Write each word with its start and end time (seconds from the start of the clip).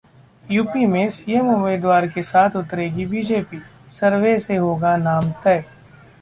UP 0.51 0.85
में 0.85 1.09
CM 1.09 1.49
उम्मीदवार 1.49 2.07
के 2.07 2.23
साथ 2.23 2.55
उतरेगी 2.55 3.05
बीजेपी! 3.05 3.61
सर्वे 3.91 4.37
से 4.39 4.55
होगा 4.55 4.95
नाम 4.97 5.31
तय 5.43 5.63